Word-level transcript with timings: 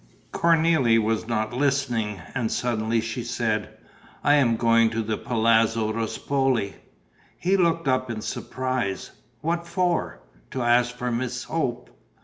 Cornélie 0.33 0.97
was 0.97 1.27
not 1.27 1.53
listening; 1.53 2.23
and 2.33 2.51
suddenly 2.51 2.99
she 3.01 3.21
said: 3.23 3.77
"I 4.23 4.33
am 4.33 4.55
going 4.57 4.89
to 4.89 5.03
the 5.03 5.15
Palazzo 5.15 5.93
Ruspoli." 5.93 6.73
He 7.37 7.55
looked 7.55 7.87
up 7.87 8.09
in 8.09 8.21
surprise: 8.21 9.11
"What 9.41 9.67
for?" 9.67 10.23
"To 10.49 10.63
ask 10.63 10.95
for 10.97 11.11
Miss 11.11 11.43
Hope." 11.43 11.91